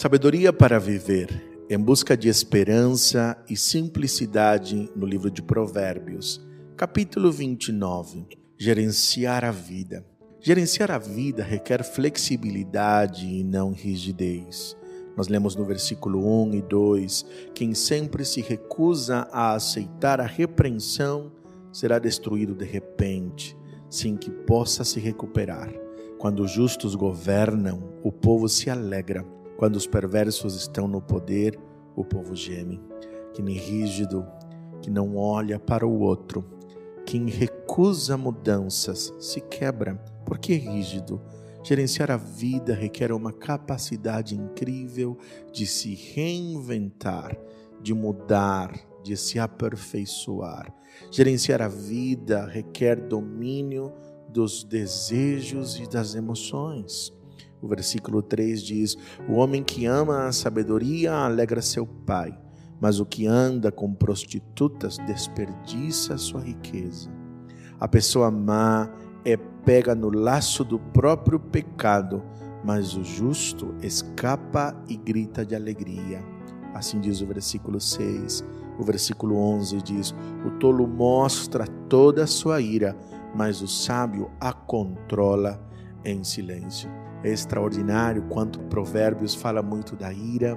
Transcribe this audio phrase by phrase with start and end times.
[0.00, 1.28] Sabedoria para viver,
[1.68, 6.40] em busca de esperança e simplicidade no livro de Provérbios,
[6.74, 8.26] capítulo 29.
[8.56, 10.02] Gerenciar a vida.
[10.40, 14.74] Gerenciar a vida requer flexibilidade e não rigidez.
[15.14, 21.30] Nós lemos no versículo 1 e 2: quem sempre se recusa a aceitar a repreensão
[21.70, 23.54] será destruído de repente,
[23.90, 25.70] sem que possa se recuperar.
[26.16, 29.26] Quando os justos governam, o povo se alegra
[29.60, 31.60] quando os perversos estão no poder,
[31.94, 32.80] o povo geme.
[33.34, 34.26] Que nem rígido,
[34.80, 36.42] que não olha para o outro,
[37.04, 41.20] quem recusa mudanças se quebra, porque é rígido.
[41.62, 45.18] Gerenciar a vida requer uma capacidade incrível
[45.52, 47.36] de se reinventar,
[47.82, 48.72] de mudar,
[49.04, 50.74] de se aperfeiçoar.
[51.10, 53.92] Gerenciar a vida requer domínio
[54.26, 57.12] dos desejos e das emoções.
[57.62, 58.96] O versículo 3 diz:
[59.28, 62.36] O homem que ama a sabedoria alegra seu pai,
[62.80, 67.10] mas o que anda com prostitutas desperdiça sua riqueza.
[67.78, 68.90] A pessoa má
[69.24, 72.22] é pega no laço do próprio pecado,
[72.64, 76.24] mas o justo escapa e grita de alegria.
[76.74, 78.44] Assim diz o versículo 6.
[78.78, 80.14] O versículo 11 diz:
[80.46, 82.96] O tolo mostra toda a sua ira,
[83.34, 85.60] mas o sábio a controla
[86.04, 86.90] em silêncio.
[87.22, 90.56] É extraordinário quanto Provérbios fala muito da ira,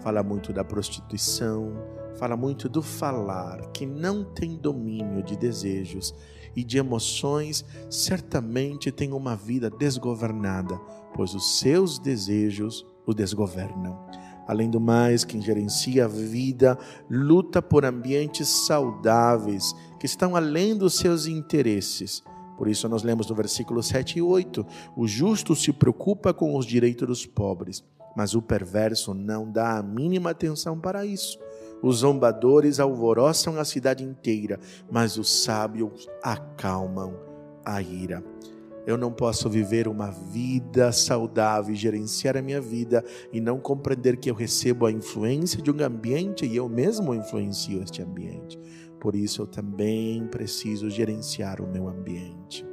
[0.00, 1.72] fala muito da prostituição,
[2.18, 6.14] fala muito do falar, que não tem domínio de desejos
[6.54, 10.78] e de emoções, certamente tem uma vida desgovernada,
[11.14, 13.98] pois os seus desejos o desgovernam.
[14.46, 20.98] Além do mais, quem gerencia a vida luta por ambientes saudáveis que estão além dos
[20.98, 22.22] seus interesses
[22.56, 24.66] por isso, nós lemos no versículo 7 e 8:
[24.96, 27.84] O justo se preocupa com os direitos dos pobres,
[28.16, 31.38] mas o perverso não dá a mínima atenção para isso.
[31.82, 34.58] Os zombadores alvoroçam a cidade inteira,
[34.90, 37.14] mas os sábios acalmam
[37.64, 38.24] a ira.
[38.86, 44.30] Eu não posso viver uma vida saudável gerenciar a minha vida e não compreender que
[44.30, 48.58] eu recebo a influência de um ambiente e eu mesmo influencio este ambiente.
[49.04, 52.64] Por isso eu também preciso gerenciar o meu ambiente.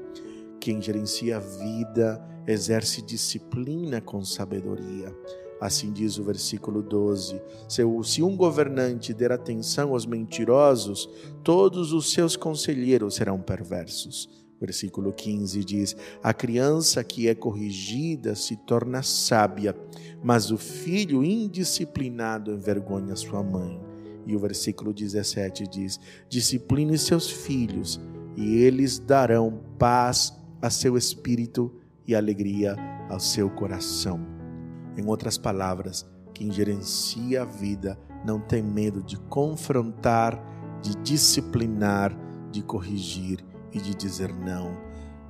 [0.61, 5.13] Quem gerencia a vida exerce disciplina com sabedoria.
[5.59, 11.09] Assim diz o versículo 12: Se um governante der atenção aos mentirosos,
[11.43, 14.29] todos os seus conselheiros serão perversos.
[14.57, 19.75] Versículo 15 diz: A criança que é corrigida se torna sábia,
[20.23, 23.90] mas o filho indisciplinado envergonha sua mãe.
[24.25, 25.99] E o versículo 17 diz:
[26.29, 27.99] Discipline seus filhos,
[28.35, 31.73] e eles darão paz a seu espírito
[32.07, 32.75] e alegria
[33.09, 34.19] ao seu coração.
[34.97, 40.41] Em outras palavras, quem gerencia a vida não tem medo de confrontar,
[40.81, 42.15] de disciplinar,
[42.51, 44.77] de corrigir e de dizer não.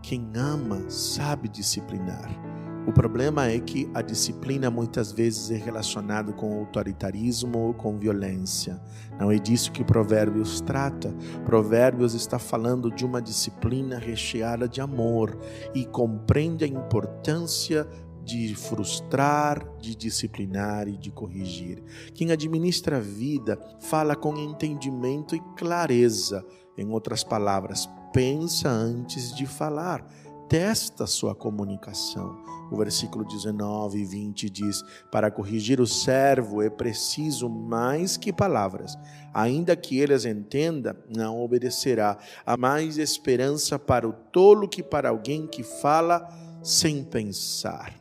[0.02, 2.51] Quem ama sabe disciplinar.
[2.88, 8.82] O problema é que a disciplina muitas vezes é relacionada com autoritarismo ou com violência.
[9.20, 11.14] Não é disso que Provérbios trata.
[11.46, 15.38] Provérbios está falando de uma disciplina recheada de amor
[15.76, 17.88] e compreende a importância
[18.24, 21.84] de frustrar, de disciplinar e de corrigir.
[22.16, 26.44] Quem administra a vida fala com entendimento e clareza.
[26.76, 30.04] Em outras palavras, pensa antes de falar
[30.52, 32.38] testa sua comunicação.
[32.70, 38.98] O versículo 19 e 20 diz: Para corrigir o servo é preciso mais que palavras.
[39.34, 42.18] Ainda que ele as entenda, não obedecerá.
[42.46, 46.28] Há mais esperança para o tolo que para alguém que fala
[46.62, 47.96] sem pensar.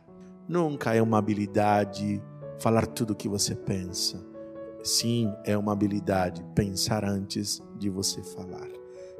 [0.45, 2.21] Nunca é uma habilidade
[2.59, 4.21] falar tudo o que você pensa.
[4.83, 8.67] Sim, é uma habilidade pensar antes de você falar.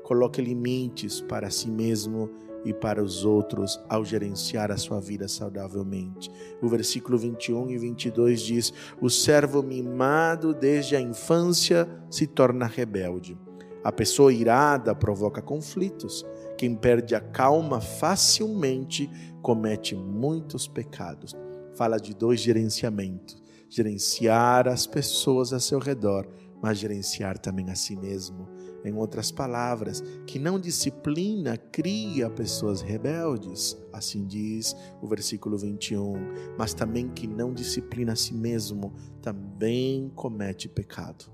[0.03, 2.29] Coloque limites para si mesmo
[2.63, 6.31] e para os outros ao gerenciar a sua vida saudavelmente.
[6.61, 13.37] O versículo 21 e 22 diz: O servo mimado desde a infância se torna rebelde.
[13.83, 16.25] A pessoa irada provoca conflitos.
[16.57, 19.09] Quem perde a calma facilmente
[19.41, 21.35] comete muitos pecados.
[21.75, 26.27] Fala de dois gerenciamentos: gerenciar as pessoas a seu redor,
[26.61, 28.47] mas gerenciar também a si mesmo.
[28.83, 36.13] Em outras palavras, que não disciplina cria pessoas rebeldes, assim diz o versículo 21,
[36.57, 41.25] mas também que não disciplina a si mesmo também comete pecado.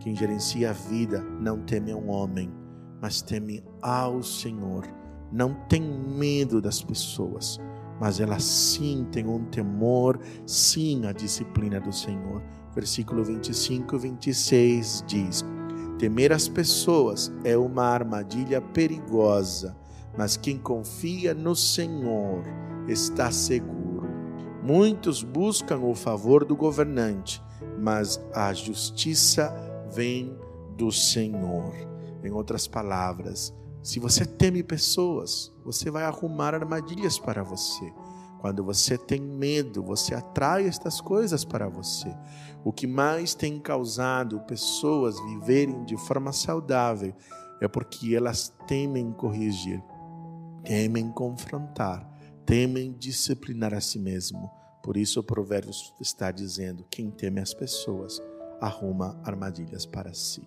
[0.00, 2.50] Quem gerencia a vida não teme a um homem,
[3.00, 4.86] mas teme ao Senhor.
[5.30, 7.58] Não tem medo das pessoas.
[8.00, 12.42] mas ela sim tem um temor, sim, a disciplina do Senhor.
[12.74, 15.44] Versículo 25 e 26 diz:
[15.98, 19.76] Temer as pessoas é uma armadilha perigosa,
[20.16, 22.42] mas quem confia no Senhor
[22.88, 24.08] está seguro.
[24.62, 27.42] Muitos buscam o favor do governante,
[27.78, 29.54] mas a justiça
[29.92, 30.36] vem
[30.76, 31.72] do Senhor.
[32.24, 37.92] Em outras palavras, se você teme pessoas, você vai arrumar armadilhas para você.
[38.44, 42.14] Quando você tem medo, você atrai estas coisas para você.
[42.62, 47.14] O que mais tem causado pessoas viverem de forma saudável
[47.58, 49.82] é porque elas temem corrigir,
[50.62, 52.06] temem confrontar,
[52.44, 54.50] temem disciplinar a si mesmo.
[54.82, 58.20] Por isso o provérbio está dizendo: quem teme as pessoas
[58.60, 60.46] arruma armadilhas para si.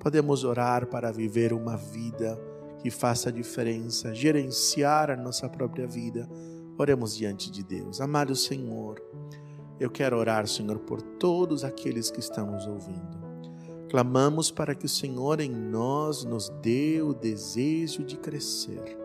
[0.00, 2.36] Podemos orar para viver uma vida
[2.80, 6.28] que faça diferença, gerenciar a nossa própria vida.
[6.78, 8.00] Oremos diante de Deus.
[8.00, 9.02] Amado Senhor,
[9.80, 13.26] eu quero orar, Senhor, por todos aqueles que estão nos ouvindo.
[13.88, 18.98] Clamamos para que o Senhor em nós nos dê o desejo de crescer,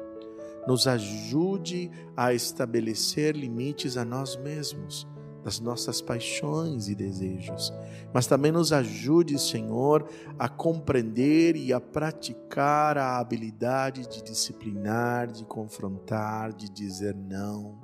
[0.68, 5.08] nos ajude a estabelecer limites a nós mesmos
[5.44, 7.74] das nossas paixões e desejos,
[8.14, 10.08] mas também nos ajude, Senhor,
[10.38, 17.80] a compreender e a praticar a habilidade de disciplinar, de confrontar, de dizer não,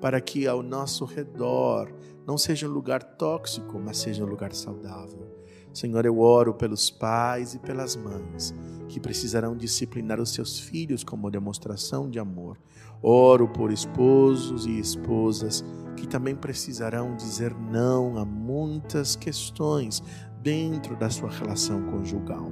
[0.00, 1.92] para que ao nosso redor
[2.26, 5.43] não seja um lugar tóxico, mas seja um lugar saudável.
[5.74, 8.54] Senhor, eu oro pelos pais e pelas mães
[8.88, 12.56] que precisarão disciplinar os seus filhos como demonstração de amor.
[13.02, 15.64] Oro por esposos e esposas
[15.96, 20.00] que também precisarão dizer não a muitas questões
[20.40, 22.50] dentro da sua relação conjugal,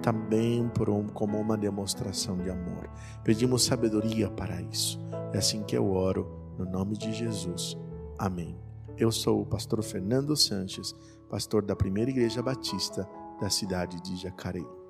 [0.00, 2.88] também por um, como uma demonstração de amor.
[3.22, 4.98] Pedimos sabedoria para isso.
[5.32, 7.76] É assim que eu oro, no nome de Jesus.
[8.18, 8.56] Amém.
[8.96, 10.94] Eu sou o pastor Fernando Sanches,
[11.32, 13.08] pastor da Primeira Igreja Batista
[13.40, 14.81] da cidade de Jacareí.